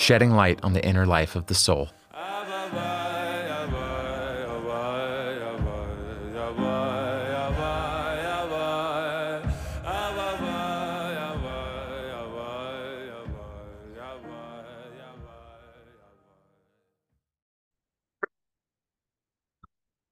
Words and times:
shedding 0.00 0.30
light 0.30 0.58
on 0.62 0.72
the 0.72 0.84
inner 0.84 1.04
life 1.04 1.36
of 1.36 1.46
the 1.46 1.54
soul. 1.54 1.90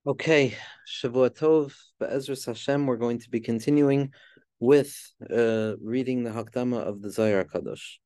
Okay, 0.06 0.54
Shavua 0.86 1.28
Tov, 1.28 1.74
Be'ezras 2.00 2.46
Hashem, 2.46 2.86
we're 2.86 2.96
going 2.96 3.18
to 3.18 3.28
be 3.28 3.40
continuing 3.40 4.10
with 4.58 4.94
uh, 5.30 5.74
reading 5.82 6.24
the 6.24 6.30
Hakdama 6.30 6.78
of 6.78 7.02
the 7.02 7.10
Zohar 7.10 7.44
Kadosh. 7.44 7.98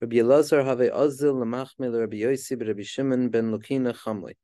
Rabbi 0.00 0.16
Elazar 0.16 0.64
have 0.64 0.78
Azil 0.78 1.34
Lamachmil 1.34 1.98
Rabbi 1.98 2.18
Yossi 2.18 2.66
Rabbi 2.66 2.82
Shimon 2.82 3.30
ben 3.30 3.50
Lukina 3.50 3.92
Chamli. 3.96 4.34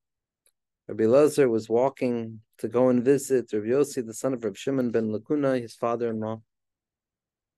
Rabbi 0.88 1.04
Elazar 1.04 1.48
was 1.48 1.68
walking 1.68 2.41
to 2.58 2.69
go 2.69 2.88
and 2.88 3.05
visit 3.05 3.52
Rabbi 3.52 3.66
Yossi, 3.66 4.05
the 4.05 4.14
son 4.14 4.34
of 4.34 4.42
Rabbi 4.44 4.56
Shimon 4.56 4.91
ben 4.91 5.11
Lukuna, 5.11 5.61
his 5.61 5.74
father-in-law. 5.74 6.41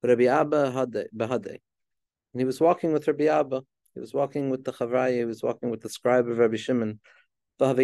Rabbi 0.03 0.25
Abba 0.25 0.73
Bahade. 1.17 1.47
And 1.47 2.41
he 2.41 2.45
was 2.45 2.61
walking 2.61 2.93
with 2.93 3.09
Rabbi 3.09 3.25
Abba. 3.25 3.63
He 3.95 4.01
was 4.01 4.13
walking 4.13 4.51
with 4.51 4.65
the 4.65 4.73
Chavraya. 4.73 5.17
He 5.17 5.25
was 5.25 5.43
walking 5.43 5.71
with 5.71 5.81
the 5.81 5.89
scribe 5.89 6.29
of 6.29 6.39
Rabbi 6.39 6.57
Shimon 6.57 7.01
and 7.59 7.79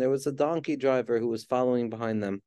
there 0.00 0.10
was 0.10 0.26
a 0.26 0.32
donkey 0.32 0.76
driver 0.76 1.18
who 1.18 1.28
was 1.28 1.44
following 1.44 1.90
behind 1.90 2.22
them. 2.22 2.40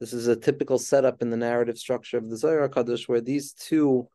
This 0.00 0.12
is 0.12 0.26
a 0.26 0.34
typical 0.34 0.78
setup 0.78 1.22
in 1.22 1.30
the 1.30 1.36
narrative 1.36 1.78
structure 1.78 2.18
of 2.18 2.28
the 2.28 2.36
Zohar 2.36 2.68
Kadosh, 2.68 3.08
where 3.08 3.20
these 3.20 3.52
two 3.52 4.08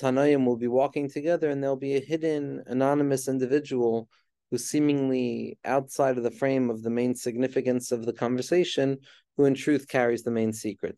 Tanayim 0.00 0.46
will 0.46 0.56
be 0.56 0.68
walking 0.68 1.08
together, 1.08 1.50
and 1.50 1.62
there'll 1.62 1.76
be 1.76 1.96
a 1.96 2.00
hidden, 2.00 2.62
anonymous 2.66 3.28
individual 3.28 4.08
who's 4.50 4.64
seemingly 4.64 5.58
outside 5.64 6.18
of 6.18 6.24
the 6.24 6.30
frame 6.30 6.70
of 6.70 6.82
the 6.82 6.90
main 6.90 7.14
significance 7.14 7.92
of 7.92 8.04
the 8.04 8.12
conversation, 8.12 8.98
who 9.36 9.44
in 9.44 9.54
truth 9.54 9.88
carries 9.88 10.22
the 10.22 10.30
main 10.30 10.52
secret. 10.52 10.96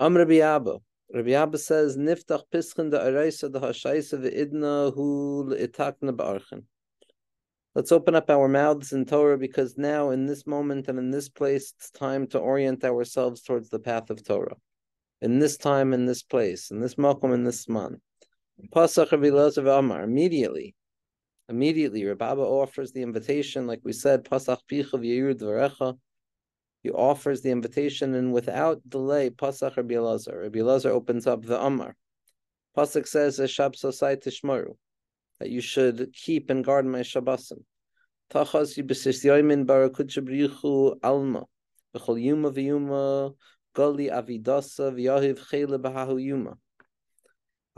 Am 0.00 0.16
Rabbi 0.16 0.38
Abba. 0.38 0.78
Rabbi 1.12 1.32
Abba 1.32 1.58
says, 1.58 1.96
Niftach 1.96 2.44
pischen 2.52 2.90
da 2.90 3.00
araisa 3.00 3.50
da 3.50 3.60
hashaisa 3.60 4.20
ve'idna 4.20 4.94
hu 4.94 5.44
le'itakna 5.44 6.12
ba'archen. 6.12 6.64
Let's 7.74 7.92
open 7.92 8.14
up 8.14 8.28
our 8.30 8.48
mouths 8.48 8.92
in 8.92 9.06
Torah 9.06 9.38
because 9.38 9.78
now, 9.78 10.10
in 10.10 10.26
this 10.26 10.46
moment 10.46 10.88
and 10.88 10.98
in 10.98 11.10
this 11.10 11.28
place, 11.28 11.72
it's 11.76 11.90
time 11.90 12.26
to 12.28 12.38
orient 12.38 12.84
ourselves 12.84 13.42
towards 13.42 13.70
the 13.70 13.78
path 13.78 14.10
of 14.10 14.24
Torah. 14.24 14.56
In 15.20 15.38
this 15.38 15.56
time, 15.56 15.92
in 15.92 16.06
this 16.06 16.22
place, 16.22 16.70
in 16.70 16.80
this 16.80 16.96
makom, 16.96 17.34
in 17.34 17.44
this 17.44 17.68
man. 17.68 18.00
Pasach 18.74 19.12
of 19.12 19.66
Amar, 19.66 20.02
immediately, 20.02 20.74
immediately, 21.48 22.02
Rababa 22.02 22.44
offers 22.44 22.92
the 22.92 23.02
invitation, 23.02 23.66
like 23.66 23.80
we 23.84 23.92
said, 23.92 24.24
Pasach 24.24 24.60
Pichav 24.70 25.04
Yeir 25.04 25.34
Dvarecha. 25.34 25.96
He 26.82 26.90
offers 26.90 27.42
the 27.42 27.50
invitation, 27.50 28.14
and 28.14 28.32
without 28.32 28.80
delay, 28.88 29.30
Pasach 29.30 29.76
Rabbi 29.76 29.94
Elazar. 29.94 30.42
Rabbi 30.42 30.58
Elazar 30.58 30.90
opens 30.90 31.26
up 31.26 31.44
the 31.44 31.60
Amar. 31.60 31.96
Pasach 32.76 33.06
says, 33.06 33.38
Eshab 33.38 33.74
Sosai 33.74 34.16
Tishmaru 34.16 34.74
that 35.38 35.50
you 35.50 35.60
should 35.60 36.12
keep 36.12 36.50
and 36.50 36.64
guard 36.64 36.86
my 36.86 37.00
Shabbosim. 37.00 37.62
Tachas 38.30 38.76
yibesis 38.76 39.24
yoimin 39.24 39.64
barakut 39.64 40.08
shabrichu 40.08 40.96
alma. 41.02 41.44
B'chol 41.94 42.20
yuma 42.22 42.50
v'yuma 42.50 43.34
gali 43.74 44.10
avidasa 44.10 44.92
v'yahiv 44.92 45.38
chele 45.48 45.78
b'hahu 45.78 46.22
yuma. 46.22 46.56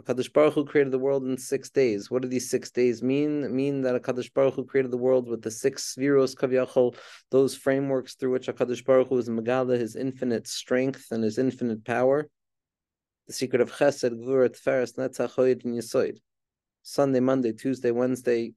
HaKadosh 0.00 0.32
Baruch 0.32 0.54
Hu 0.54 0.64
created 0.64 0.92
the 0.92 0.98
world 0.98 1.24
in 1.24 1.36
six 1.36 1.68
days. 1.68 2.10
What 2.10 2.22
do 2.22 2.28
these 2.28 2.48
six 2.48 2.70
days 2.70 3.02
mean? 3.02 3.54
Mean 3.54 3.82
that 3.82 4.00
HaKadosh 4.00 4.32
Baruch 4.32 4.54
Hu 4.54 4.64
created 4.64 4.90
the 4.90 4.96
world 4.96 5.28
with 5.28 5.42
the 5.42 5.50
six 5.50 5.94
sefiros 5.94 6.34
kavyachol, 6.34 6.96
those 7.30 7.54
frameworks 7.54 8.14
through 8.14 8.32
which 8.32 8.46
HaKadosh 8.46 8.84
Baruch 8.84 9.08
Hu 9.08 9.18
is 9.18 9.28
Megala, 9.28 9.78
his 9.78 9.96
infinite 9.96 10.46
strength 10.46 11.08
and 11.10 11.22
his 11.22 11.38
infinite 11.38 11.84
power. 11.84 12.28
The 13.26 13.34
secret 13.34 13.60
of 13.60 13.72
Chesed, 13.72 14.10
Gvura, 14.10 14.48
Tferes, 14.48 14.96
Netzach, 14.96 15.34
Hoyed, 15.34 15.64
and 15.64 15.76
Yesoid. 15.76 16.18
Sunday, 16.82 17.20
Monday, 17.20 17.52
Tuesday, 17.52 17.90
Wednesday, 17.90 18.54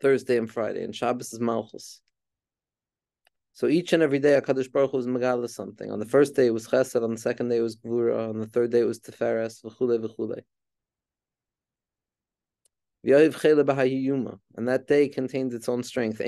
Thursday, 0.00 0.38
and 0.38 0.50
Friday. 0.50 0.82
And 0.82 0.94
Shabbos 0.94 1.32
is 1.32 1.40
Malchus. 1.40 2.01
So 3.54 3.66
each 3.68 3.92
and 3.92 4.02
every 4.02 4.18
day, 4.18 4.40
Hakadosh 4.40 4.72
Baruch 4.72 4.92
Hu 4.92 4.96
was 4.96 5.06
megala 5.06 5.48
something. 5.48 5.90
On 5.90 5.98
the 5.98 6.06
first 6.06 6.34
day 6.34 6.46
it 6.46 6.54
was 6.54 6.66
Chesed. 6.66 7.02
On 7.02 7.10
the 7.10 7.18
second 7.20 7.50
day 7.50 7.58
it 7.58 7.62
was 7.62 7.76
Gvura. 7.76 8.30
On 8.30 8.38
the 8.38 8.46
third 8.46 8.70
day 8.70 8.80
it 8.80 8.84
was 8.84 8.98
Tiferes. 9.00 9.62
V'chule 9.62 9.98
v'chule. 9.98 10.42
And 14.56 14.68
that 14.68 14.86
day 14.86 15.08
contained 15.08 15.52
its 15.52 15.68
own 15.68 15.82
strength. 15.82 16.18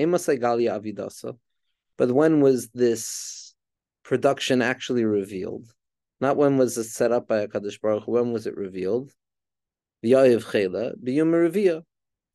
But 1.97 2.11
when 2.11 2.41
was 2.41 2.69
this 2.69 3.55
production 4.03 4.61
actually 4.61 5.05
revealed? 5.05 5.73
Not 6.21 6.37
when 6.37 6.57
was 6.57 6.77
it 6.77 6.83
set 6.83 7.11
up 7.11 7.27
by 7.27 7.47
Hakadosh 7.47 7.81
Baruch 7.81 8.03
Hu. 8.03 8.11
When 8.11 8.33
was 8.33 8.45
it 8.45 8.55
revealed? 8.55 9.13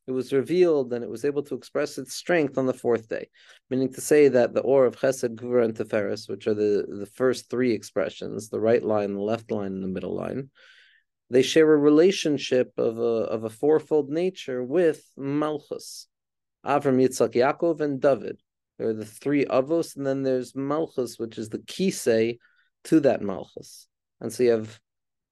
It 0.07 0.11
was 0.11 0.33
revealed 0.33 0.91
and 0.93 1.03
it 1.03 1.09
was 1.09 1.25
able 1.25 1.43
to 1.43 1.55
express 1.55 1.97
its 1.97 2.13
strength 2.13 2.57
on 2.57 2.65
the 2.65 2.73
fourth 2.73 3.07
day, 3.07 3.29
meaning 3.69 3.93
to 3.93 4.01
say 4.01 4.27
that 4.29 4.53
the 4.53 4.61
or 4.61 4.85
of 4.85 4.97
Chesed, 4.97 5.35
Gvura, 5.35 5.65
and 5.65 5.75
Teferis, 5.75 6.27
which 6.27 6.47
are 6.47 6.55
the, 6.55 6.85
the 6.87 7.05
first 7.05 7.49
three 7.49 7.71
expressions, 7.71 8.49
the 8.49 8.59
right 8.59 8.83
line, 8.83 9.13
the 9.13 9.21
left 9.21 9.51
line, 9.51 9.73
and 9.73 9.83
the 9.83 9.87
middle 9.87 10.15
line, 10.15 10.49
they 11.29 11.41
share 11.43 11.71
a 11.71 11.77
relationship 11.77 12.73
of 12.77 12.97
a 12.97 13.01
of 13.01 13.45
a 13.45 13.49
fourfold 13.49 14.09
nature 14.09 14.61
with 14.63 15.01
Malchus, 15.15 16.07
Avram, 16.65 17.01
Yitzchak, 17.01 17.33
Yaakov, 17.33 17.79
and 17.79 18.01
David. 18.01 18.41
There 18.77 18.89
are 18.89 18.93
the 18.93 19.05
three 19.05 19.45
avos, 19.45 19.95
and 19.95 20.05
then 20.05 20.23
there's 20.23 20.55
Malchus, 20.55 21.19
which 21.19 21.37
is 21.37 21.49
the 21.49 21.59
kisei 21.59 22.39
to 22.85 22.99
that 23.01 23.21
Malchus. 23.21 23.87
And 24.19 24.33
so 24.33 24.43
you 24.43 24.51
have 24.51 24.79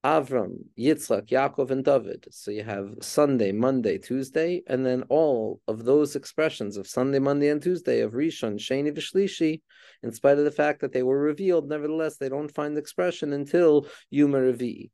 Avram, 0.06 0.64
Yitzchak, 0.78 1.28
Yaakov, 1.28 1.72
and 1.72 1.84
David. 1.84 2.26
So 2.32 2.52
you 2.52 2.64
have 2.64 2.96
Sunday, 3.02 3.52
Monday, 3.52 3.98
Tuesday, 3.98 4.62
and 4.68 4.86
then 4.86 5.04
all 5.10 5.60
of 5.68 5.84
those 5.84 6.16
expressions 6.16 6.78
of 6.78 6.88
Sunday, 6.88 7.20
Monday, 7.20 7.50
and 7.50 7.62
Tuesday 7.62 8.00
of 8.00 8.14
Rishon, 8.14 8.58
Sheni, 8.58 8.96
Vishlishi, 8.96 9.62
in 10.02 10.14
spite 10.14 10.38
of 10.38 10.46
the 10.46 10.52
fact 10.52 10.80
that 10.82 10.94
they 10.94 11.04
were 11.04 11.20
revealed, 11.20 11.68
nevertheless, 11.68 12.16
they 12.16 12.30
don't 12.30 12.54
find 12.54 12.78
expression 12.78 13.34
until 13.34 13.88
Yuma 14.10 14.38
Revi. 14.38 14.90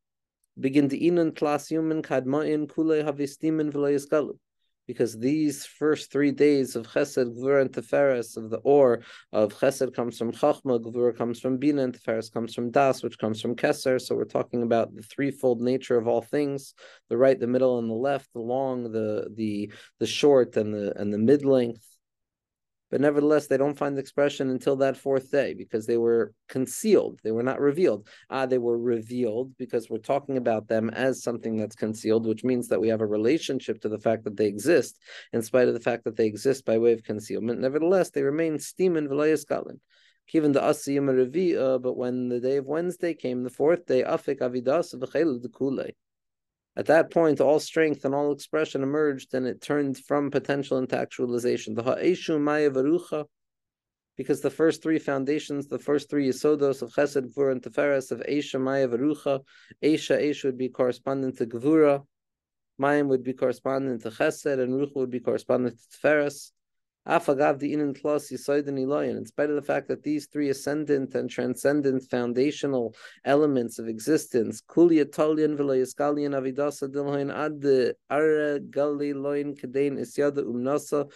Begin 0.60 0.90
to 0.90 0.98
inun 0.98 1.34
tlas 1.34 1.70
yumin 1.72 2.02
kadma'in 2.02 2.68
kule 2.68 3.04
havistimin 3.04 3.72
v'lo 3.72 4.36
because 4.88 5.18
these 5.18 5.66
first 5.66 6.12
three 6.12 6.32
days 6.32 6.76
of 6.76 6.88
Chesed, 6.88 7.36
Gvura, 7.36 7.62
and 7.62 7.72
Teferes 7.72 8.38
of 8.38 8.50
the 8.50 8.58
Or 8.58 9.02
of 9.32 9.54
Chesed 9.54 9.94
comes 9.96 10.18
from 10.18 10.32
Chachma, 10.32 10.80
Gvura 10.80 11.18
comes 11.18 11.40
from 11.40 11.58
Bina, 11.58 11.84
and 11.84 11.94
Teferes 11.94 12.32
comes 12.32 12.54
from 12.54 12.72
Das, 12.72 13.04
which 13.04 13.18
comes 13.18 13.42
from 13.42 13.56
Keser. 13.56 14.00
So 14.00 14.16
we're 14.16 14.26
talking 14.26 14.64
about 14.64 14.96
the 14.96 15.02
threefold 15.02 15.62
nature 15.62 15.98
of 15.98 16.08
all 16.08 16.22
things: 16.22 16.74
the 17.10 17.18
right, 17.18 17.40
the 17.40 17.48
middle, 17.48 17.80
and 17.80 17.90
the 17.90 17.94
left, 17.94 18.32
the 18.34 18.40
long, 18.40 18.92
the 18.92 19.30
the 19.36 19.72
the 20.00 20.08
short, 20.08 20.56
and 20.58 20.74
the 20.74 20.94
and 21.00 21.14
the 21.14 21.18
mid 21.18 21.46
length 21.46 21.95
but 22.92 23.02
nevertheless 23.02 23.48
they 23.48 23.58
don't 23.58 23.78
find 23.78 23.98
expression 23.98 24.50
until 24.50 24.76
that 24.78 24.98
fourth 24.98 25.32
day 25.32 25.54
because 25.54 25.86
they 25.86 25.98
were 25.98 26.34
concealed. 26.50 27.20
They 27.24 27.32
were 27.32 27.44
not 27.44 27.60
revealed. 27.60 28.08
Ah 28.30 28.46
they 28.46 28.58
were 28.58 28.78
revealed 28.78 29.56
because 29.58 29.90
we're 29.90 29.98
talking 29.98 30.38
about 30.38 30.68
them 30.68 30.90
as 30.92 31.24
something 31.24 31.58
that's 31.58 31.76
concealed 31.76 32.26
which 32.26 32.44
means 32.44 32.68
that 32.70 32.82
we 32.82 32.90
have 32.90 33.02
a 33.02 33.06
relationship 33.06 33.82
to 33.82 33.90
the 33.90 34.00
fact 34.00 34.24
that 34.26 34.38
they 34.38 34.48
exist 34.48 35.00
in 35.34 35.42
spite 35.42 35.68
of 35.68 35.74
the 35.74 35.80
fact 35.80 36.04
that 36.06 36.16
they 36.16 36.28
exist 36.28 36.66
by 36.66 36.78
way 36.78 36.94
of 36.94 37.04
concealment. 37.04 37.60
Nevertheless 37.60 38.10
they 38.12 38.24
remain 38.24 38.60
steam 38.60 38.98
and 38.98 39.10
galin 39.10 39.80
given 40.28 40.52
the 40.52 40.60
asiyim 40.60 41.06
revi 41.06 41.82
but 41.82 41.96
when 41.96 42.30
the 42.30 42.40
day 42.40 42.58
of 42.58 42.66
wednesday 42.66 43.14
came 43.14 43.44
the 43.44 43.50
fourth 43.50 43.86
day 43.86 44.04
afik 44.04 44.40
avidas 44.40 44.94
v'chel 45.00 45.42
the 45.42 45.50
kule 45.50 45.86
at 46.78 46.88
that 46.88 47.12
point, 47.12 47.40
all 47.40 47.60
strength 47.60 48.04
and 48.04 48.14
all 48.14 48.32
expression 48.32 48.84
emerged, 48.84 49.34
and 49.34 49.48
it 49.48 49.62
turned 49.62 49.98
from 49.98 50.30
potential 50.30 50.78
into 50.78 50.98
actualization. 50.98 51.74
The 51.74 51.84
ha'eshu 51.84 52.40
maya 52.40 52.70
varucha, 52.70 53.26
because 54.18 54.42
the 54.42 54.50
first 54.50 54.84
three 54.84 55.00
foundations, 55.00 55.68
the 55.68 55.80
first 55.80 56.10
three 56.10 56.28
yisodos 56.28 56.82
of 56.82 56.92
Chesed, 56.92 57.34
Gvura, 57.34 57.54
and 57.54 57.62
Teferes 57.62 58.12
of 58.12 58.20
Esha 58.22 58.60
Maya 58.60 58.88
Varucha, 58.88 59.42
Esha 59.84 60.22
Esha 60.22 60.46
would 60.46 60.58
be 60.58 60.70
corresponding 60.70 61.34
to 61.36 61.46
Gvura, 61.46 62.04
Mayim 62.80 63.08
would 63.08 63.24
be 63.24 63.34
corresponding 63.34 64.00
to 64.00 64.10
Chesed, 64.10 64.60
and 64.60 64.74
Ruch 64.74 64.96
would 64.96 65.10
be 65.10 65.20
corresponding 65.20 65.74
to 65.74 65.98
Tiferes. 65.98 66.52
Afagav 67.08 67.62
iloyin. 67.62 69.18
In 69.18 69.26
spite 69.28 69.50
of 69.50 69.56
the 69.56 69.62
fact 69.62 69.88
that 69.90 70.02
these 70.02 70.26
three 70.26 70.50
ascendant 70.50 71.14
and 71.14 71.30
transcendent 71.30 72.04
foundational 72.10 72.96
elements 73.24 73.78
of 73.78 73.88
existence, 73.88 74.62
kadein 74.62 75.56
isyada 80.00 80.44
umnasa. 80.44 81.12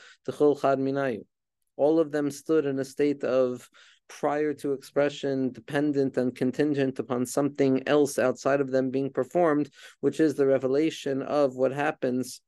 All 1.75 2.00
of 2.00 2.12
them 2.12 2.30
stood 2.30 2.65
in 2.65 2.77
a 2.77 2.86
state 2.86 3.24
of 3.24 3.69
prior 4.09 4.53
to 4.56 4.74
expression, 4.74 5.51
dependent 5.51 6.18
and 6.18 6.36
contingent 6.36 7.00
upon 7.00 7.25
something 7.25 7.88
else 7.88 8.19
outside 8.19 8.62
of 8.62 8.69
them 8.69 8.91
being 8.91 9.09
performed, 9.09 9.69
which 10.01 10.19
is 10.19 10.36
the 10.36 10.45
revelation 10.45 11.21
of 11.21 11.56
what 11.56 11.71
happens 11.71 12.41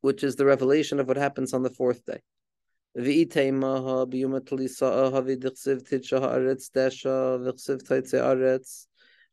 which 0.00 0.24
is 0.24 0.36
the 0.36 0.46
revelation 0.46 1.00
of 1.00 1.08
what 1.08 1.16
happens 1.16 1.52
on 1.52 1.62
the 1.62 1.70
fourth 1.70 2.04
day. 2.04 2.20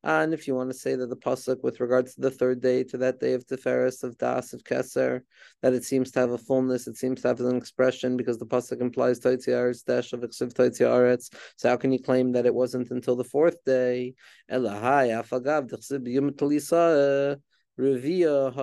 And 0.07 0.36
if 0.36 0.47
you 0.47 0.53
want 0.53 0.69
to 0.69 0.77
say 0.77 0.94
that 0.95 1.09
the 1.09 1.15
pasuk 1.15 1.63
with 1.63 1.80
regards 1.80 2.13
to 2.13 2.21
the 2.21 2.30
third 2.30 2.62
day, 2.62 2.83
to 2.83 2.97
that 2.97 3.19
day 3.19 3.33
of 3.33 3.47
Tiferes, 3.47 4.03
of 4.03 4.19
Das, 4.19 4.53
of 4.53 4.63
Keser, 4.63 5.21
that 5.63 5.74
it 5.74 5.83
seems 5.83 6.12
to 6.12 6.19
have 6.19 6.30
a 6.30 6.38
fullness, 6.38 6.86
it 6.86 6.95
seems 6.95 7.24
to 7.24 7.30
have 7.30 7.39
an 7.39 7.56
expression 7.56 8.15
because 8.15 8.38
the 8.38 8.45
pasuk 8.45 8.81
implies 8.81 9.19
Taitzi 9.19 9.47
Aretz, 9.47 9.83
Dash 9.83 10.13
of 10.13 10.19
Iksiv 10.19 10.53
Taitzi 10.53 10.81
Aretz. 10.81 11.33
So 11.57 11.69
how 11.69 11.77
can 11.77 11.92
you 11.92 11.97
claim 12.00 12.33
that 12.33 12.45
it 12.45 12.53
wasn't 12.53 12.92
until 12.92 13.15
the 13.15 13.24
fourth 13.24 13.63
day? 13.65 14.13
Elahai 14.51 15.09
Afagav 15.19 15.71
Revia 17.77 18.54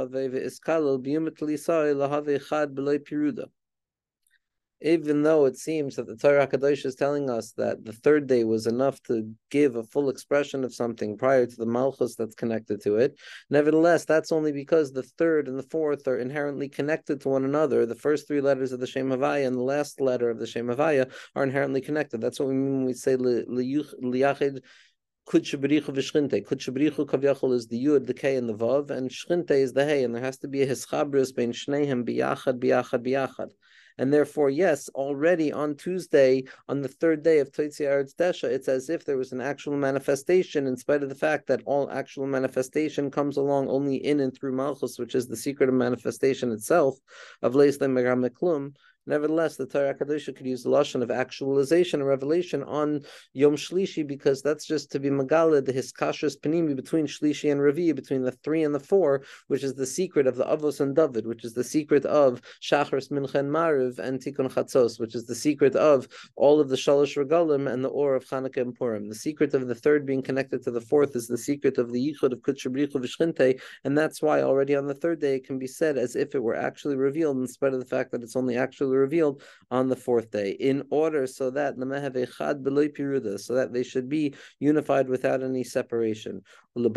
lahave 1.95 2.49
chad 2.49 2.75
piruda. 2.75 3.47
Even 4.85 5.23
though 5.23 5.45
it 5.45 5.57
seems 5.57 5.95
that 5.95 6.09
the 6.09 6.17
Torah 6.17 6.49
Kadosh 6.49 6.85
is 6.85 6.97
telling 6.97 7.31
us 7.31 7.53
that 7.53 7.85
the 7.85 7.93
third 7.93 8.27
day 8.27 8.43
was 8.43 8.67
enough 8.67 9.01
to 9.05 9.31
give 9.49 9.77
a 9.77 9.85
full 9.85 10.09
expression 10.09 10.65
of 10.65 10.75
something 10.75 11.17
prior 11.17 11.47
to 11.47 11.57
the 11.57 11.67
Malchus 11.67 12.17
that's 12.17 12.35
connected 12.35 12.83
to 12.83 12.97
it, 12.97 13.17
nevertheless, 13.49 14.05
that's 14.05 14.33
only 14.33 14.51
because 14.51 14.91
the 14.91 15.05
third 15.05 15.47
and 15.47 15.57
the 15.57 15.63
fourth 15.63 16.09
are 16.09 16.19
inherently 16.19 16.69
connected 16.69 17.21
to 17.21 17.29
one 17.29 17.45
another. 17.45 17.87
The 17.87 17.95
first 17.95 18.27
three 18.27 18.41
letters 18.41 18.73
of 18.73 18.81
the 18.81 18.89
Shem 18.89 19.11
Havaya 19.11 19.47
and 19.47 19.55
the 19.55 19.63
last 19.63 20.01
letter 20.01 20.29
of 20.31 20.41
the 20.41 20.49
Shem 20.49 20.67
Havaya 20.67 21.13
are 21.37 21.45
inherently 21.45 21.81
connected. 21.81 22.21
That's 22.21 22.41
what 22.41 22.49
we 22.49 22.55
mean 22.55 22.79
when 22.79 22.87
we 22.87 22.95
say 22.95 23.17
liyachid 23.17 24.63
Kud 25.33 25.45
Shabrichu 25.45 25.85
v'Shchinte. 25.85 26.47
Kud 26.47 26.59
Shabrichu 26.59 27.07
Kavyachol 27.07 27.55
is 27.55 27.67
the 27.67 27.83
Yud, 27.83 28.07
the 28.07 28.13
K, 28.13 28.37
and 28.37 28.47
the 28.47 28.53
Vav, 28.53 28.91
and 28.91 29.09
Shchinte 29.09 29.53
is 29.53 29.73
the 29.73 29.83
Hey, 29.83 30.05
and 30.05 30.15
there 30.15 30.21
has 30.21 30.37
to 30.37 30.47
be 30.47 30.61
a 30.61 30.67
Hischabris 30.67 31.35
bein 31.35 31.53
Shnehem 31.53 32.05
biyachad, 32.05 32.59
biyachad, 32.59 33.03
biyachad. 33.03 33.49
And 33.97 34.13
therefore, 34.13 34.51
yes, 34.51 34.91
already 34.91 35.51
on 35.51 35.77
Tuesday, 35.77 36.45
on 36.69 36.83
the 36.83 36.89
third 36.89 37.23
day 37.23 37.39
of 37.39 37.51
Toitzi 37.51 37.87
Eretz 37.87 38.15
Desha, 38.15 38.45
it's 38.45 38.69
as 38.69 38.91
if 38.91 39.07
there 39.07 39.17
was 39.17 39.33
an 39.33 39.41
actual 39.41 39.75
manifestation, 39.75 40.67
in 40.67 40.77
spite 40.77 41.03
of 41.03 41.09
the 41.09 41.15
fact 41.15 41.47
that 41.47 41.63
all 41.65 41.91
actual 41.91 42.27
manifestation 42.27 43.11
comes 43.11 43.39
along 43.39 43.69
only 43.69 43.97
in 43.97 44.21
and 44.21 44.37
through 44.37 44.53
Malchus, 44.53 44.99
which 44.99 45.15
is 45.15 45.29
the 45.29 45.37
secret 45.37 45.71
of 45.71 45.75
manifestation 45.75 46.53
itself, 46.53 46.99
of 47.41 47.55
Leis 47.55 47.79
Megram 47.79 48.29
Meklum. 48.29 48.75
Nevertheless, 49.07 49.57
the 49.57 49.67
Torah 49.67 49.95
Kadosha 49.95 50.35
could 50.37 50.47
use 50.47 50.63
the 50.63 50.71
lashon 50.71 51.03
of 51.03 51.11
actualization 51.11 52.01
and 52.01 52.09
revelation 52.09 52.63
on 52.63 53.01
Yom 53.33 53.57
Shlishi 53.57 54.07
because 54.07 54.43
that's 54.43 54.65
just 54.65 54.93
to 54.93 55.01
be 55.01 55.11
Magala, 55.11 55.61
the 55.61 55.73
Hiskashas 55.73 56.39
Panimi 56.39 56.77
between 56.77 57.07
Shlishi 57.07 57.51
and 57.51 57.61
Ravi, 57.61 57.91
between 57.93 58.23
the 58.23 58.31
three 58.31 58.63
and 58.63 58.73
the 58.73 58.81
four, 58.81 59.23
which 59.49 59.65
is 59.65 59.75
the 59.75 59.87
secret 59.87 60.29
of 60.29 60.37
the 60.37 60.45
Avos 60.45 60.81
and 60.81 60.95
David, 60.95 61.27
which 61.27 61.45
is 61.45 61.53
the 61.53 61.65
secret 61.65 62.05
of 62.07 62.41
Shachris 62.63 63.11
Minchen 63.11 63.49
Mariv 63.49 63.99
and 63.99 64.21
Tikkun 64.21 64.53
Chatzos, 64.53 65.01
which 65.01 65.17
is 65.17 65.27
the 65.27 65.35
secret 65.35 65.75
of 65.75 66.07
all 66.37 66.61
of 66.61 66.69
the 66.69 66.77
Shalosh 66.77 67.17
Regalim 67.17 67.69
and 67.71 67.85
the 67.85 67.89
Or 67.89 68.15
of 68.15 68.25
Chanukah 68.25 68.63
and 68.63 68.75
Purim. 68.75 69.09
The 69.09 69.17
secret 69.17 69.53
of 69.53 69.67
the 69.67 69.75
third 69.75 70.07
being 70.07 70.23
connected 70.23 70.63
to 70.63 70.71
the 70.71 70.81
fourth 70.81 71.17
is 71.17 71.27
the 71.27 71.39
secret 71.39 71.77
of 71.77 71.91
the 71.93 71.99
Yichud 71.99 72.33
of 72.33 72.41
Kutchabrichu 72.41 72.95
Vishchinte, 72.95 73.61
and 73.83 73.99
that's 73.99 74.23
why 74.23 74.43
already 74.43 74.77
on 74.77 74.87
the 74.87 74.95
third 74.95 75.21
day 75.21 75.37
it 75.37 75.45
can 75.45 75.59
be 75.59 75.67
said 75.67 75.99
as 75.99 76.15
if 76.15 76.37
it 76.37 76.43
were 76.43 76.55
actually 76.55 76.97
revealed, 76.97 77.37
in 77.39 77.49
spite 77.49 77.73
of 77.73 77.81
the 77.81 77.87
fact 77.87 78.13
that 78.13 78.23
it's 78.23 78.37
only 78.37 78.57
actually 78.57 78.92
revealed 78.97 79.43
on 79.71 79.89
the 79.89 79.97
fourth 79.97 80.31
day, 80.31 80.51
in 80.51 80.85
order 80.91 81.27
so 81.27 81.51
that 81.51 81.75
so 81.77 83.55
that 83.55 83.73
they 83.73 83.83
should 83.83 84.09
be 84.09 84.35
unified 84.61 85.09
without 85.09 85.43
any 85.43 85.65
separation. 85.65 86.43
Um 86.77 86.83
the 86.83 86.91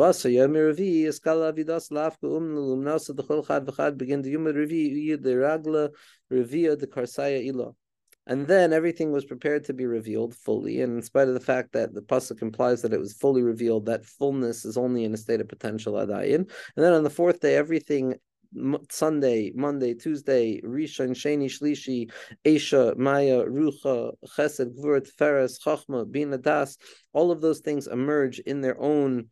and 8.27 8.47
then 8.47 8.73
everything 8.73 9.11
was 9.11 9.25
prepared 9.25 9.63
to 9.65 9.73
be 9.73 9.85
revealed 9.85 10.33
fully. 10.35 10.81
And 10.81 10.95
in 10.95 11.01
spite 11.03 11.27
of 11.27 11.35
the 11.35 11.39
fact 11.39 11.73
that 11.73 11.93
the 11.93 12.01
pasuk 12.01 12.41
implies 12.41 12.81
that 12.81 12.93
it 12.93 12.99
was 12.99 13.13
fully 13.13 13.43
revealed, 13.43 13.85
that 13.85 14.03
fullness 14.05 14.65
is 14.65 14.77
only 14.77 15.03
in 15.03 15.13
a 15.13 15.17
state 15.17 15.41
of 15.41 15.47
potential 15.47 15.93
adayin. 15.93 16.35
And 16.35 16.49
then 16.75 16.93
on 16.93 17.03
the 17.03 17.09
fourth 17.09 17.39
day, 17.39 17.55
everything 17.55 18.15
Sunday, 18.89 19.51
Monday, 19.55 19.93
Tuesday, 19.93 20.61
Rishon, 20.61 21.11
Sheni, 21.11 21.45
Shlishi, 21.45 22.11
Esha, 22.45 22.95
Maya, 22.97 23.43
Rucha, 23.45 24.13
Chesed, 24.37 24.77
Gvur, 24.77 25.05
Feres, 25.17 25.59
Chachma, 25.59 26.09
Bina, 26.09 26.37
Das, 26.37 26.77
all 27.13 27.31
of 27.31 27.41
those 27.41 27.59
things 27.59 27.87
emerge 27.87 28.39
in 28.39 28.61
their 28.61 28.79
own 28.79 29.27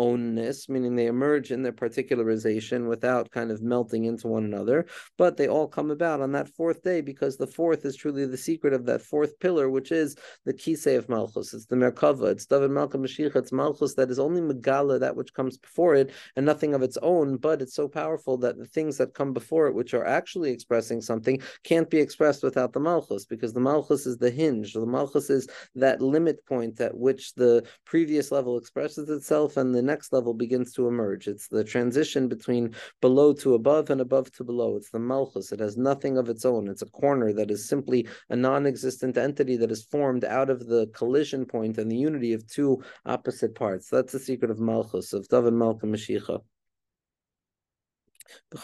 ownness, 0.00 0.68
meaning 0.68 0.96
they 0.96 1.06
emerge 1.06 1.50
in 1.50 1.62
their 1.62 1.72
particularization 1.72 2.88
without 2.88 3.30
kind 3.30 3.50
of 3.50 3.62
melting 3.62 4.04
into 4.04 4.28
one 4.28 4.44
another, 4.44 4.86
but 5.16 5.36
they 5.36 5.48
all 5.48 5.68
come 5.68 5.90
about 5.90 6.20
on 6.20 6.32
that 6.32 6.48
fourth 6.48 6.82
day 6.82 7.00
because 7.00 7.36
the 7.36 7.46
fourth 7.46 7.84
is 7.84 7.96
truly 7.96 8.26
the 8.26 8.36
secret 8.36 8.72
of 8.72 8.86
that 8.86 9.02
fourth 9.02 9.38
pillar, 9.38 9.70
which 9.70 9.92
is 9.92 10.16
the 10.44 10.52
Kisei 10.52 10.96
of 10.96 11.08
Malchus. 11.08 11.54
It's 11.54 11.66
the 11.66 11.76
Merkava, 11.76 12.32
it's 12.32 12.46
David 12.46 12.70
Malka 12.70 12.98
Mashiach, 12.98 13.36
it's 13.36 13.52
Malchus 13.52 13.94
that 13.94 14.10
is 14.10 14.18
only 14.18 14.40
Megala, 14.40 14.98
that 15.00 15.16
which 15.16 15.32
comes 15.34 15.58
before 15.58 15.94
it, 15.94 16.10
and 16.36 16.44
nothing 16.44 16.74
of 16.74 16.82
its 16.82 16.98
own, 17.02 17.36
but 17.36 17.62
it's 17.62 17.74
so 17.74 17.88
powerful 17.88 18.36
that 18.38 18.58
the 18.58 18.66
things 18.66 18.98
that 18.98 19.14
come 19.14 19.32
before 19.32 19.68
it, 19.68 19.74
which 19.74 19.94
are 19.94 20.06
actually 20.06 20.50
expressing 20.50 21.00
something, 21.00 21.40
can't 21.62 21.90
be 21.90 21.98
expressed 21.98 22.42
without 22.42 22.72
the 22.72 22.80
Malchus, 22.80 23.24
because 23.26 23.52
the 23.52 23.60
Malchus 23.60 24.06
is 24.06 24.18
the 24.18 24.30
hinge. 24.30 24.72
The 24.72 24.86
Malchus 24.86 25.30
is 25.30 25.48
that 25.74 26.00
limit 26.00 26.44
point 26.46 26.80
at 26.80 26.96
which 26.96 27.34
the 27.34 27.64
previous 27.84 28.32
level 28.32 28.58
expresses 28.58 29.08
itself 29.08 29.56
and 29.56 29.74
the 29.74 29.83
next 29.84 30.12
level 30.12 30.34
begins 30.34 30.72
to 30.74 30.88
emerge. 30.88 31.28
It's 31.28 31.48
the 31.48 31.62
transition 31.62 32.28
between 32.28 32.74
below 33.00 33.32
to 33.34 33.54
above 33.54 33.90
and 33.90 34.00
above 34.00 34.32
to 34.32 34.44
below. 34.44 34.76
It's 34.76 34.90
the 34.90 34.98
malchus. 34.98 35.52
It 35.52 35.60
has 35.60 35.76
nothing 35.76 36.18
of 36.18 36.28
its 36.28 36.44
own. 36.44 36.68
It's 36.68 36.82
a 36.82 36.86
corner 36.86 37.32
that 37.34 37.50
is 37.50 37.68
simply 37.68 38.08
a 38.30 38.36
non-existent 38.36 39.16
entity 39.16 39.56
that 39.58 39.70
is 39.70 39.84
formed 39.84 40.24
out 40.24 40.50
of 40.50 40.66
the 40.66 40.88
collision 40.94 41.44
point 41.46 41.78
and 41.78 41.90
the 41.90 41.96
unity 41.96 42.32
of 42.32 42.46
two 42.46 42.82
opposite 43.06 43.54
parts. 43.54 43.88
That's 43.88 44.12
the 44.12 44.18
secret 44.18 44.50
of 44.50 44.58
malchus 44.58 45.12
of 45.12 45.28
David 45.28 45.52
Malka 45.54 45.86
Mashiach. 45.86 46.40
Ben 48.50 48.60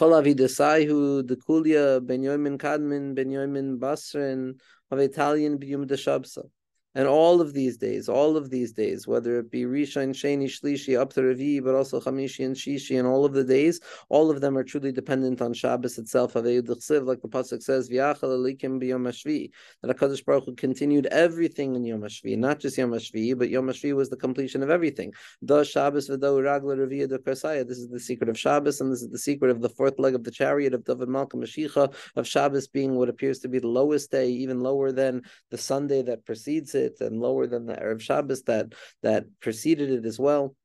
yomin 2.23 2.57
kadmin 2.57 3.15
ben 3.15 3.29
yomin 3.29 3.77
basrin 3.77 4.59
of 4.89 4.99
Italian 4.99 5.59
deshabsa. 5.59 6.49
And 6.93 7.07
all 7.07 7.39
of 7.39 7.53
these 7.53 7.77
days, 7.77 8.09
all 8.09 8.35
of 8.35 8.49
these 8.49 8.73
days, 8.73 9.07
whether 9.07 9.39
it 9.39 9.49
be 9.49 9.63
Rishon, 9.63 10.09
Sheni, 10.09 10.45
Shlishi, 10.45 10.99
up 10.99 11.13
to 11.13 11.61
but 11.61 11.73
also 11.73 12.01
Chamishi 12.01 12.45
and 12.45 12.55
Shishi, 12.55 12.99
and 12.99 13.07
all 13.07 13.23
of 13.23 13.31
the 13.31 13.45
days, 13.45 13.79
all 14.09 14.29
of 14.29 14.41
them 14.41 14.57
are 14.57 14.63
truly 14.63 14.91
dependent 14.91 15.41
on 15.41 15.53
Shabbos 15.53 15.97
itself. 15.97 16.35
Like 16.35 16.43
the 16.43 17.19
pasuk 17.29 17.63
says, 17.63 17.87
that 17.87 19.97
Hakadosh 19.97 20.25
Baruch 20.25 20.45
Hu 20.45 20.55
continued 20.55 21.05
everything 21.07 21.75
in 21.75 21.85
Yom 21.85 22.01
Hashvi, 22.01 22.37
not 22.37 22.59
just 22.59 22.77
Yom 22.77 22.91
Hashvi, 22.91 23.37
but 23.37 23.49
Yom 23.49 23.67
Hashvi 23.67 23.95
was 23.95 24.09
the 24.09 24.17
completion 24.17 24.61
of 24.61 24.69
everything. 24.69 25.13
Da 25.45 25.63
Shabbos 25.63 26.09
ragla 26.09 26.75
Revi 26.75 27.07
de. 27.07 27.63
This 27.63 27.77
is 27.77 27.89
the 27.89 27.99
secret 27.99 28.29
of 28.29 28.37
Shabbos, 28.37 28.81
and 28.81 28.91
this 28.91 29.01
is 29.01 29.09
the 29.09 29.17
secret 29.17 29.51
of 29.51 29.61
the 29.61 29.69
fourth 29.69 29.97
leg 29.97 30.13
of 30.13 30.25
the 30.25 30.31
chariot 30.31 30.73
of 30.73 30.83
David 30.83 31.07
Malka 31.07 31.37
Mashiach 31.37 31.93
of 32.17 32.27
Shabbos 32.27 32.67
being 32.67 32.95
what 32.95 33.07
appears 33.07 33.39
to 33.39 33.47
be 33.47 33.59
the 33.59 33.67
lowest 33.67 34.11
day, 34.11 34.29
even 34.29 34.59
lower 34.59 34.91
than 34.91 35.21
the 35.51 35.57
Sunday 35.57 36.01
that 36.01 36.25
precedes 36.25 36.75
it 36.75 36.80
and 36.99 37.19
lower 37.19 37.47
than 37.47 37.65
the 37.65 37.73
Erev 37.73 38.01
Shabbos 38.01 38.43
that 38.43 38.73
that 39.03 39.25
preceded 39.39 39.89
it 39.91 40.05
as 40.05 40.19
well. 40.19 40.55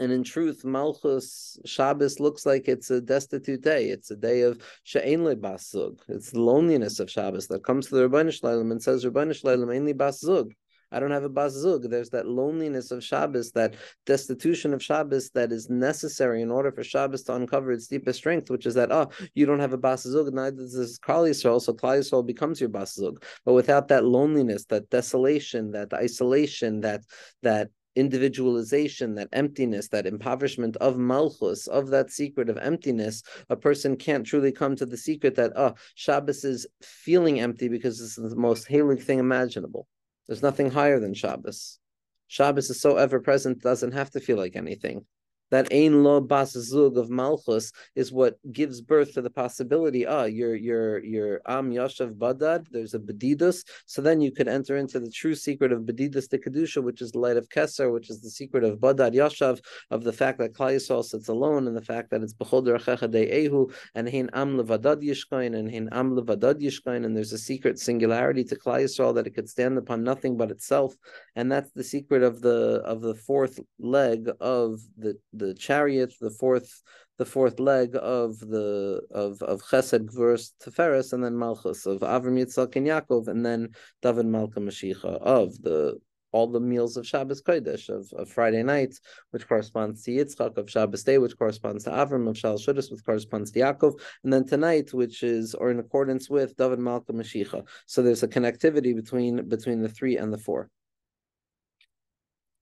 And 0.00 0.12
in 0.12 0.22
truth, 0.22 0.64
Malchus 0.64 1.58
Shabbos 1.64 2.20
looks 2.20 2.46
like 2.46 2.68
it's 2.68 2.90
a 2.90 3.00
destitute 3.00 3.62
day. 3.62 3.88
It's 3.88 4.12
a 4.12 4.16
day 4.16 4.42
of 4.42 4.60
she'ein 4.84 5.24
basug. 5.40 5.98
It's 6.08 6.30
the 6.30 6.40
loneliness 6.40 7.00
of 7.00 7.10
Shabbos 7.10 7.48
that 7.48 7.64
comes 7.64 7.88
to 7.88 7.96
the 7.96 8.08
Rebbeinu 8.08 8.28
Shlalem 8.28 8.70
and 8.70 8.80
says, 8.80 9.04
Rebbeinu 9.04 9.30
Shlalem, 9.30 9.66
einli 9.66 9.94
basug. 9.94 10.52
I 10.90 11.00
don't 11.00 11.10
have 11.10 11.24
a 11.24 11.28
bazug. 11.28 11.88
There's 11.90 12.10
that 12.10 12.26
loneliness 12.26 12.90
of 12.90 13.04
Shabbos, 13.04 13.52
that 13.52 13.74
destitution 14.06 14.72
of 14.72 14.82
Shabbos 14.82 15.30
that 15.30 15.52
is 15.52 15.68
necessary 15.68 16.42
in 16.42 16.50
order 16.50 16.72
for 16.72 16.82
Shabbos 16.82 17.22
to 17.24 17.34
uncover 17.34 17.72
its 17.72 17.86
deepest 17.86 18.18
strength, 18.18 18.50
which 18.50 18.66
is 18.66 18.74
that, 18.74 18.90
oh, 18.90 19.08
you 19.34 19.46
don't 19.46 19.60
have 19.60 19.72
a 19.72 19.78
bazug, 19.78 20.32
neither 20.32 20.56
does 20.56 20.98
Klal 20.98 21.28
Yisrael, 21.28 21.60
so 21.60 21.74
Klal 21.74 21.98
Yisrael 21.98 22.26
becomes 22.26 22.60
your 22.60 22.70
bazug. 22.70 23.22
But 23.44 23.54
without 23.54 23.88
that 23.88 24.04
loneliness, 24.04 24.64
that 24.66 24.90
desolation, 24.90 25.72
that 25.72 25.92
isolation, 25.92 26.80
that 26.80 27.02
that 27.42 27.70
individualization, 27.98 29.16
that 29.16 29.28
emptiness, 29.32 29.88
that 29.88 30.06
impoverishment 30.06 30.76
of 30.76 30.96
malchus, 30.96 31.66
of 31.66 31.88
that 31.88 32.10
secret 32.10 32.48
of 32.48 32.56
emptiness, 32.58 33.22
a 33.50 33.56
person 33.56 33.96
can't 33.96 34.24
truly 34.24 34.52
come 34.52 34.76
to 34.76 34.86
the 34.86 34.96
secret 34.96 35.34
that 35.34 35.52
oh, 35.56 35.74
Shabbos 35.96 36.44
is 36.44 36.66
feeling 36.80 37.40
empty 37.40 37.68
because 37.68 37.98
this 37.98 38.16
is 38.16 38.30
the 38.30 38.36
most 38.36 38.68
hailing 38.68 38.98
thing 38.98 39.18
imaginable. 39.18 39.88
There's 40.28 40.42
nothing 40.42 40.70
higher 40.70 41.00
than 41.00 41.14
Shabbos. 41.14 41.78
Shabbos 42.26 42.70
is 42.70 42.80
so 42.80 42.96
ever 42.96 43.18
present, 43.18 43.62
doesn't 43.62 43.92
have 43.92 44.10
to 44.10 44.20
feel 44.20 44.36
like 44.36 44.54
anything 44.54 45.06
that 45.50 45.68
ein 45.72 46.02
lo 46.02 46.20
bas 46.20 46.52
zug 46.52 46.96
of 46.96 47.10
malchus 47.10 47.72
is 47.94 48.12
what 48.12 48.38
gives 48.52 48.80
birth 48.80 49.14
to 49.14 49.22
the 49.22 49.30
possibility. 49.30 50.06
Ah, 50.06 50.24
you're 50.24 50.54
you're 50.54 51.40
am 51.46 51.70
yashav 51.72 52.14
badad. 52.14 52.66
There's 52.70 52.94
a 52.94 52.98
bedidus, 52.98 53.64
so 53.86 54.02
then 54.02 54.20
you 54.20 54.32
could 54.32 54.48
enter 54.48 54.76
into 54.76 55.00
the 55.00 55.10
true 55.10 55.34
secret 55.34 55.72
of 55.72 55.82
bedidus 55.82 56.28
the 56.28 56.38
kedusha, 56.38 56.82
which 56.82 57.02
is 57.02 57.12
the 57.12 57.18
light 57.18 57.36
of 57.36 57.48
keser, 57.48 57.92
which 57.92 58.10
is 58.10 58.20
the 58.20 58.30
secret 58.30 58.64
of 58.64 58.78
badad 58.78 59.14
yashav, 59.14 59.60
of 59.90 60.04
the 60.04 60.12
fact 60.12 60.38
that 60.38 60.54
Klal 60.54 60.74
Yisrael 60.74 61.04
sits 61.04 61.28
alone, 61.28 61.66
and 61.66 61.76
the 61.76 61.82
fact 61.82 62.10
that 62.10 62.22
it's 62.22 62.34
bechol 62.34 62.64
derachecha 62.64 63.10
de 63.10 63.48
ehu, 63.48 63.72
and 63.94 64.08
hein 64.08 64.30
am 64.32 64.58
levadad 64.58 65.02
yishkain, 65.02 65.56
and 65.56 65.70
hein 65.70 65.88
am 65.92 66.14
levadad 66.14 66.60
yishkain, 66.60 67.04
and 67.04 67.16
there's 67.16 67.32
a 67.32 67.38
secret 67.38 67.78
singularity 67.78 68.44
to 68.44 68.56
Klal 68.56 68.82
Yisrael 68.82 69.14
that 69.14 69.26
it 69.26 69.34
could 69.34 69.48
stand 69.48 69.78
upon 69.78 70.02
nothing 70.02 70.36
but 70.36 70.50
itself, 70.50 70.94
and 71.36 71.50
that's 71.50 71.70
the 71.72 71.84
secret 71.84 72.22
of 72.22 72.40
the 72.40 72.82
of 72.84 73.00
the 73.00 73.14
fourth 73.14 73.60
leg 73.78 74.28
of 74.40 74.80
the 74.96 75.16
the 75.38 75.54
chariot, 75.54 76.14
the 76.20 76.30
fourth 76.30 76.82
the 77.18 77.24
fourth 77.24 77.58
leg 77.58 77.96
of 78.00 78.38
the 78.38 79.02
of 79.10 79.42
of 79.42 79.62
Chesed 79.62 80.12
verse 80.12 80.52
Teferes, 80.62 81.12
and 81.12 81.22
then 81.24 81.36
Malchus 81.36 81.86
of 81.86 82.00
Avram 82.00 82.38
Yitzchak 82.38 82.76
and 82.76 82.86
Yaakov, 82.86 83.28
and 83.28 83.44
then 83.44 83.70
David 84.02 84.26
Malka 84.26 84.60
Mashiach 84.60 85.04
of 85.04 85.60
the 85.62 85.98
all 86.32 86.46
the 86.46 86.60
meals 86.60 86.96
of 86.96 87.06
Shabbos 87.06 87.42
Kodesh 87.42 87.88
of, 87.88 88.12
of 88.12 88.28
Friday 88.28 88.62
night, 88.62 88.94
which 89.30 89.48
corresponds 89.48 90.02
to 90.04 90.10
Yitzchak, 90.10 90.56
of 90.58 90.70
Shabbos 90.70 91.02
day, 91.02 91.18
which 91.18 91.38
corresponds 91.38 91.84
to 91.84 91.90
Avram, 91.90 92.28
of 92.28 92.36
Shal 92.36 92.58
Shudas, 92.58 92.90
which 92.90 93.04
corresponds 93.04 93.50
to 93.52 93.60
Yaakov, 93.60 93.94
and 94.24 94.32
then 94.32 94.46
tonight, 94.46 94.92
which 94.92 95.22
is 95.22 95.54
or 95.54 95.70
in 95.70 95.78
accordance 95.78 96.28
with 96.28 96.56
David 96.56 96.78
Malka 96.78 97.12
Mashiach. 97.12 97.66
So 97.86 98.02
there's 98.02 98.22
a 98.22 98.28
connectivity 98.28 98.94
between 98.94 99.48
between 99.48 99.82
the 99.82 99.88
three 99.88 100.16
and 100.16 100.32
the 100.32 100.38
four. 100.38 100.70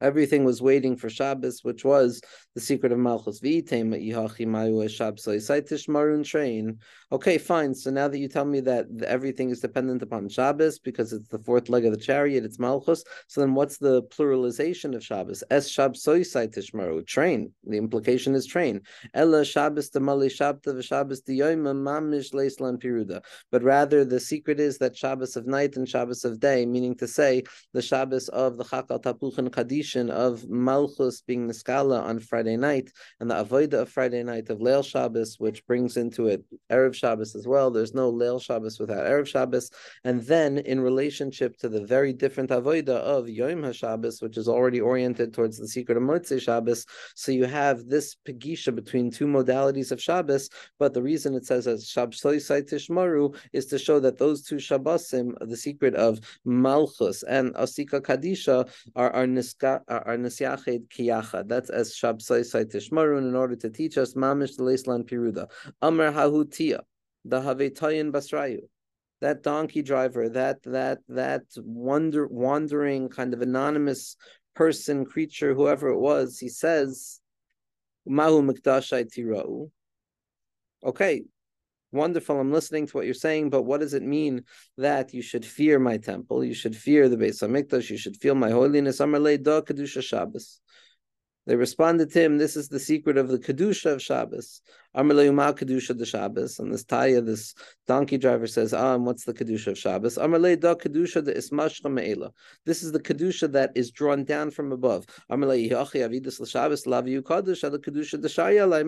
Everything 0.01 0.45
was 0.45 0.61
waiting 0.61 0.97
for 0.97 1.09
Shabbos, 1.09 1.61
which 1.63 1.85
was 1.85 2.21
the 2.55 2.61
secret 2.61 2.93
of 2.93 2.99
Malchus. 2.99 3.41
Train. 6.25 6.79
Okay, 7.13 7.39
fine. 7.39 7.75
So 7.75 7.91
now 7.91 8.09
that 8.09 8.19
you 8.19 8.29
tell 8.29 8.45
me 8.45 8.61
that 8.61 8.87
everything 9.07 9.51
is 9.51 9.61
dependent 9.61 10.03
upon 10.03 10.29
Shabbos 10.29 10.79
because 10.79 11.13
it's 11.13 11.29
the 11.29 11.39
fourth 11.39 11.69
leg 11.69 11.85
of 11.85 11.93
the 11.93 12.01
chariot, 12.01 12.45
it's 12.45 12.59
Malchus. 12.59 13.05
So 13.27 13.41
then 13.41 13.55
what's 13.55 13.79
the 13.79 14.03
pluralization 14.05 14.95
of 14.95 15.05
Shabbos? 15.05 15.43
Es 15.51 15.75
Tishmaru, 15.75 17.07
train. 17.07 17.53
The 17.65 17.79
implication 17.79 18.35
is 18.35 18.47
train. 18.47 18.83
Ella 19.15 19.45
Shabbos 19.45 19.91
Tamali 19.91 20.29
Shabta 20.29 20.75
Diyoima 20.75 21.75
Mamish 21.75 22.33
Leislan 22.33 22.83
Piruda. 22.83 23.23
But 23.51 23.63
rather 23.63 24.05
the 24.05 24.21
secret 24.21 24.61
is 24.61 24.79
that 24.79 24.97
Shabbos 24.97 25.37
of 25.37 25.47
night 25.47 25.77
and 25.77 25.89
Shabbos 25.89 26.25
of 26.25 26.41
day, 26.41 26.67
meaning 26.67 26.95
to 26.97 27.07
say 27.07 27.43
the 27.73 27.83
Shabbos 27.83 28.29
of 28.29 28.57
the 28.57 28.65
Chakal 28.65 29.03
Tapuchan 29.03 29.51
Of 29.95 30.49
Malchus 30.49 31.21
being 31.21 31.47
the 31.47 31.55
Skala 31.55 32.03
on 32.03 32.21
Friday 32.21 32.57
night 32.57 32.91
and 33.21 33.31
the 33.31 33.35
Avoida 33.35 33.83
of 33.83 33.89
Friday 33.89 34.23
night 34.23 34.51
of 34.51 34.59
Leil 34.59 34.85
Shabbos, 34.85 35.37
which 35.39 35.67
brings 35.67 35.97
into 35.97 36.27
it 36.27 36.45
Erev 36.71 36.95
Shabbos 36.95 37.35
as 37.35 37.47
well. 37.47 37.71
There's 37.71 37.95
no 37.95 38.13
Leil 38.13 38.41
Shabbos 38.43 38.79
without 38.79 39.07
Erev 39.07 39.27
Shabbos. 39.27 39.71
And 40.05 40.23
then 40.23 40.59
in 40.59 40.81
relationship 40.81 41.57
to 41.59 41.69
the 41.69 41.85
very 41.85 42.13
different 42.13 42.51
Avoida 42.51 42.97
of 42.97 43.29
Yom 43.29 43.63
HaShabbos, 43.63 44.23
which 44.23 44.37
is 44.37 44.49
already 44.49 44.81
oriented 44.81 45.33
towards 45.33 45.59
the 45.59 45.69
secret 45.69 45.97
of 45.97 46.03
Motzei 46.03 46.41
Shabbos, 46.41 46.87
so 47.15 47.33
you 47.33 47.45
have 47.45 47.87
this 47.87 48.17
Pegisha 48.27 48.75
between 48.75 49.11
two 49.11 49.27
modalities 49.27 49.93
of 49.93 50.03
Shabbos, 50.03 50.51
but 50.79 50.95
the 50.95 51.03
reason 51.03 51.35
it 51.35 51.47
says 51.47 51.67
as 51.67 51.89
Shabbos 51.89 52.21
Tishmaru 52.21 53.37
is 53.53 53.67
to 53.67 53.79
show 53.79 54.01
that 54.01 54.19
those 54.19 54.43
two 54.43 54.57
Shabbosim, 54.57 55.35
the 55.41 55.57
secret 55.57 55.95
of 55.95 56.21
Malchus 56.45 57.23
and 57.23 57.55
Asika 57.55 58.01
Kadisha, 58.01 58.69
are, 58.95 59.11
are 59.11 59.27
niska 59.27 59.76
are 59.89 60.17
nesiached 60.17 60.89
kiyacha. 60.89 61.47
That's 61.49 61.71
as 61.71 61.93
shabsai 61.93 62.43
tishmarun 62.73 63.29
in 63.29 63.35
order 63.35 63.57
to 63.57 63.71
teach 63.71 63.99
us 63.99 64.15
mamish 64.15 64.59
leislan 64.59 65.09
piruda. 65.09 65.49
Amar 65.83 66.13
hahutia, 66.13 66.81
the 67.25 67.41
havetayin 67.41 68.13
basrayu. 68.13 68.61
That 69.21 69.43
donkey 69.43 69.83
driver, 69.83 70.29
that 70.31 70.63
that 70.65 70.99
that 71.09 71.43
wander 71.57 72.27
wandering 72.27 73.09
kind 73.09 73.33
of 73.33 73.41
anonymous 73.41 74.17
person, 74.55 75.05
creature, 75.05 75.55
whoever 75.55 75.89
it 75.89 75.99
was, 75.99 76.39
he 76.39 76.49
says, 76.49 77.21
Mahu 78.07 78.43
mikdashai. 78.43 79.71
Okay, 80.85 81.23
wonderful. 81.97 82.39
I'm 82.39 82.53
listening 82.53 82.87
to 82.87 82.97
what 82.97 83.07
you're 83.07 83.15
saying, 83.15 83.51
but 83.51 83.63
what 83.63 83.81
does 83.81 83.95
it 83.95 84.03
mean 84.03 84.45
that 84.77 85.13
you 85.13 85.23
should 85.23 85.45
fear 85.45 85.79
my 85.79 85.97
temple? 85.97 86.45
You 86.45 86.55
should 86.55 86.77
fear 86.77 87.09
the 87.09 87.17
Beis 87.17 87.43
Hamikdash. 87.43 87.91
You 87.91 87.99
should 87.99 88.17
feel 88.17 88.35
my 88.35 88.51
holiness. 88.51 89.01
Amarle 89.01 89.43
da 89.43 89.61
kedusha 89.61 90.03
Shabbos. 90.03 90.61
They 91.47 91.55
responded 91.55 92.11
to 92.13 92.21
him, 92.21 92.39
This 92.39 92.57
is 92.57 92.69
the 92.69 92.81
secret 92.81 93.17
of 93.17 93.29
the 93.29 93.39
Kedusha 93.39 93.93
of 93.93 94.03
Shabbos. 94.03 94.63
Amarle 94.97 95.31
Kedusha 95.57 95.97
the 95.97 96.05
Shabbos. 96.05 96.59
And 96.59 96.75
this 96.75 96.85
Taya, 96.85 97.25
this 97.25 97.55
donkey 97.87 98.19
driver 98.19 98.49
says, 98.49 98.75
Ah, 98.75 98.97
and 98.97 99.07
what's 99.07 99.25
the 99.25 99.33
Kedusha 99.33 99.69
of 99.69 99.79
Shabbos? 99.79 100.19
Amarle 100.19 100.59
da 100.59 100.75
Kedusha 100.75 101.25
the 101.25 101.35
Ismashcha 101.35 101.89
Me'ela. 101.89 102.33
This 102.65 102.83
is 102.83 102.91
the 102.91 102.99
Kedusha 102.99 103.53
that 103.53 103.71
is 103.77 103.93
drawn 103.93 104.25
down 104.25 104.51
from 104.51 104.73
above. 104.73 105.07
Amarle 105.31 105.71
Yachi 105.71 106.01
Avidus 106.01 106.41
L'Shabbos 106.41 106.85
Laviyu 106.85 107.23
Kadosh 107.23 107.71
the 107.71 107.79
Kedusha 107.79 108.21
the 108.21 108.29
Shaya 108.29 108.69
Lai 108.69 108.83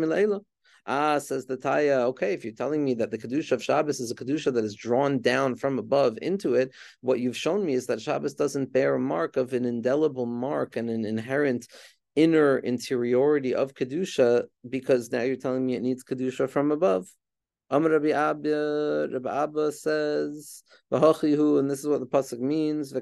Ah, 0.91 1.19
says 1.19 1.45
the 1.45 1.59
Taya, 1.59 2.05
okay, 2.07 2.33
if 2.33 2.45
you're 2.45 2.55
telling 2.55 2.83
me 2.83 2.95
that 2.95 3.11
the 3.11 3.19
Kedusha 3.19 3.53
of 3.53 3.63
Shabbos 3.63 4.01
is 4.01 4.11
a 4.11 4.15
Kedusha 4.15 4.55
that 4.55 4.65
is 4.65 4.75
drawn 4.75 5.21
down 5.21 5.55
from 5.55 5.79
above 5.79 6.17
into 6.23 6.55
it, 6.55 6.73
what 7.03 7.21
you've 7.21 7.37
shown 7.37 7.63
me 7.67 7.75
is 7.75 7.87
that 7.89 8.01
Shabbos 8.01 8.33
doesn't 8.33 8.73
bear 8.73 8.95
a 8.95 8.99
mark 8.99 9.37
of 9.37 9.53
an 9.53 9.67
indelible 9.67 10.25
mark 10.25 10.77
and 10.77 10.89
an 10.89 11.05
inherent 11.05 11.69
inner 12.17 12.57
interiority 12.57 13.55
of 13.55 13.75
Kedusha, 13.75 14.45
because 14.67 15.13
now 15.13 15.21
you're 15.21 15.37
telling 15.37 15.67
me 15.67 15.75
it 15.75 15.83
needs 15.83 16.03
Kedusha 16.03 16.49
from 16.49 16.73
above. 16.73 17.07
Amr 17.71 17.91
Rabbi 17.91 18.13
Abba, 18.13 19.09
Rabbi 19.13 19.43
Abba 19.43 19.73
says, 19.73 20.63
and 20.91 21.71
this 21.71 21.81
is 21.81 21.87
what 21.87 22.01
the 22.01 22.07
Pasuk 22.07 22.41
means, 22.41 22.95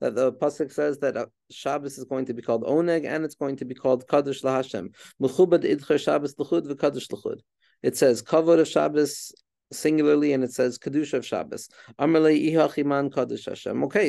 that 0.00 0.14
the 0.14 0.32
pasuk 0.32 0.72
says 0.72 0.98
that 0.98 1.16
uh, 1.16 1.26
Shabbos 1.50 1.98
is 1.98 2.04
going 2.04 2.26
to 2.26 2.34
be 2.34 2.42
called 2.42 2.64
Oneg 2.64 3.06
and 3.06 3.24
it's 3.24 3.34
going 3.34 3.56
to 3.56 3.64
be 3.64 3.74
called 3.74 4.06
Kadosh 4.06 4.42
LaHashem. 4.42 4.94
Mechubad 5.20 5.64
Shabbos 6.00 6.34
l'chud 6.38 6.66
l'chud. 6.66 7.40
It 7.82 7.96
says 7.96 8.22
kavod 8.22 8.60
of 8.60 8.68
Shabbos 8.68 9.32
singularly, 9.72 10.32
and 10.32 10.44
it 10.44 10.52
says 10.52 10.78
Kedusha 10.78 11.14
of 11.14 11.26
Shabbos. 11.26 11.68
Okay, 11.98 12.18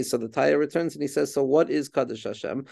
so 0.04 0.18
the 0.18 0.28
Taya 0.28 0.58
returns 0.58 0.96
and 0.96 1.02
he 1.02 1.08
says, 1.08 1.34
so 1.34 1.44
what 1.44 1.70
is 1.70 1.90
Kadosh 1.90 2.24
Hashem? 2.24 2.66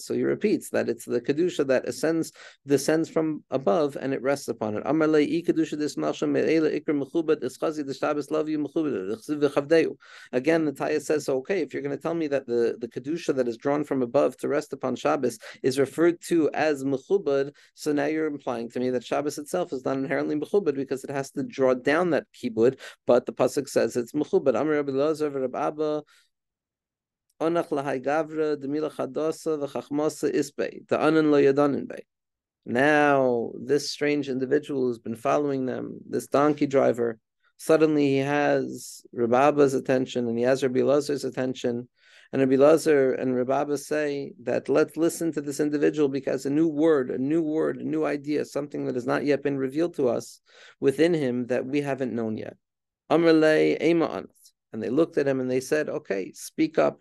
So 0.00 0.14
he 0.14 0.22
repeats 0.22 0.70
that 0.70 0.88
it's 0.88 1.04
the 1.04 1.20
Kedusha 1.20 1.66
that 1.66 1.88
ascends, 1.88 2.32
descends 2.66 3.08
from 3.08 3.44
above, 3.50 3.96
and 4.00 4.12
it 4.14 4.22
rests 4.22 4.48
upon 4.48 4.76
it. 4.76 4.84
The 4.84 4.88
love 8.30 8.48
you 8.48 8.58
Again, 10.32 10.64
the 10.64 10.72
Taya 10.72 11.00
says, 11.00 11.24
so 11.24 11.36
okay, 11.38 11.60
if 11.60 11.72
you're 11.72 11.82
going 11.82 11.96
to 11.96 12.02
tell 12.02 12.14
me 12.14 12.26
that 12.28 12.46
the, 12.46 12.76
the 12.78 12.88
Kedusha 12.88 13.34
that 13.36 13.48
is 13.48 13.56
drawn 13.56 13.84
from 13.84 14.02
above 14.02 14.36
to 14.38 14.48
rest 14.48 14.72
upon 14.72 14.96
Shabbos 14.96 15.38
is 15.62 15.78
referred 15.78 16.20
to 16.22 16.50
as 16.52 16.84
mechubad, 16.84 17.52
so 17.74 17.92
now 17.92 18.06
you're 18.06 18.26
implying 18.26 18.68
to 18.70 18.80
me 18.80 18.90
that 18.90 19.04
Shabbos 19.04 19.38
itself 19.38 19.72
is 19.72 19.84
not 19.84 19.96
inherently 19.96 20.36
because 20.74 21.04
it 21.04 21.10
has 21.10 21.30
to 21.32 21.42
draw 21.42 21.74
down 21.74 22.10
that 22.10 22.26
kibud. 22.34 22.78
But 23.06 23.26
the 23.26 23.32
pasuk 23.32 23.68
says 23.68 23.96
it's 23.96 24.12
mechubad. 24.12 24.58
Amr 24.58 24.72
Rabbi 24.72 24.92
Lazar 24.92 25.30
Rabbi 25.30 25.66
Abba. 25.66 26.02
Onach 27.40 27.68
lahai 27.68 28.04
gavra 28.04 28.56
demila 28.56 28.92
chadasa 28.92 29.58
v'chachmasa 29.58 30.34
isbei 30.34 30.86
the 30.88 31.00
anan 31.00 31.30
lo 31.30 31.40
yadanin 31.40 31.86
bei. 31.86 32.02
Now 32.66 33.52
this 33.54 33.90
strange 33.90 34.28
individual 34.28 34.82
who's 34.82 34.98
been 34.98 35.16
following 35.16 35.64
them, 35.66 35.98
this 36.08 36.26
donkey 36.26 36.66
driver, 36.66 37.18
suddenly 37.58 38.06
he 38.06 38.18
has 38.18 39.02
Rabba's 39.12 39.74
attention 39.74 40.26
and 40.28 40.38
he 40.38 40.44
has 40.44 40.62
Rabbi 40.62 40.82
Lazar's 40.82 41.24
attention, 41.24 41.88
and 42.32 42.40
Rabbi 42.40 42.56
Lazar 42.56 43.12
and 43.12 43.34
Rabbi 43.34 43.74
say 43.76 44.32
that 44.42 44.68
let's 44.68 44.96
listen 44.96 45.32
to 45.32 45.40
this 45.40 45.60
individual 45.60 46.08
because 46.08 46.44
a 46.44 46.50
new 46.50 46.68
word, 46.68 47.10
a 47.10 47.18
new 47.18 47.42
word, 47.42 47.78
a 47.78 47.84
new 47.84 48.04
idea, 48.04 48.44
something 48.44 48.84
that 48.84 48.94
has 48.94 49.06
not 49.06 49.24
yet 49.24 49.42
been 49.42 49.56
revealed 49.56 49.94
to 49.94 50.08
us 50.08 50.40
within 50.78 51.14
him 51.14 51.46
that 51.46 51.64
we 51.64 51.80
haven't 51.80 52.12
known 52.12 52.36
yet. 52.36 52.56
And 53.10 54.82
they 54.82 54.90
looked 54.90 55.16
at 55.16 55.26
him 55.26 55.40
and 55.40 55.50
they 55.50 55.60
said, 55.60 55.88
Okay, 55.88 56.32
speak 56.34 56.78
up. 56.78 57.00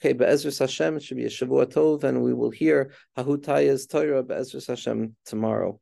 Okay, 0.00 0.14
Be'ezrus 0.14 0.58
Hashem, 0.58 0.96
it 0.96 1.02
should 1.02 1.16
be 1.16 1.24
a 1.24 1.30
Shavua 1.30 1.66
Tov, 1.66 2.04
and 2.04 2.22
we 2.22 2.34
will 2.34 2.50
hear 2.50 2.92
Hahutaya's 3.16 3.86
Torah 3.86 4.22
Be'ezrus 4.22 4.66
Hashem 4.66 5.16
tomorrow. 5.24 5.80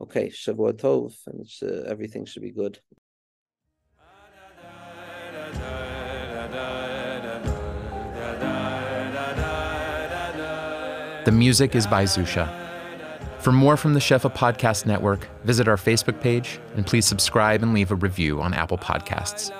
Okay, 0.00 0.28
Shavua 0.28 0.72
Tov, 0.72 1.14
and 1.26 1.48
uh, 1.62 1.82
everything 1.88 2.26
should 2.26 2.42
be 2.42 2.52
good. 2.52 2.78
The 11.26 11.32
music 11.32 11.74
is 11.74 11.88
by 11.88 12.04
Zusha. 12.04 12.48
For 13.40 13.50
more 13.50 13.76
from 13.76 13.94
the 13.94 13.98
Shefa 13.98 14.32
Podcast 14.32 14.86
Network, 14.86 15.26
visit 15.42 15.66
our 15.66 15.74
Facebook 15.74 16.20
page 16.20 16.60
and 16.76 16.86
please 16.86 17.04
subscribe 17.04 17.64
and 17.64 17.74
leave 17.74 17.90
a 17.90 17.96
review 17.96 18.40
on 18.40 18.54
Apple 18.54 18.78
Podcasts. 18.78 19.50